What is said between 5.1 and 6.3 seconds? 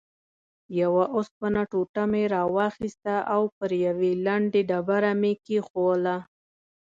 مې کېښووله.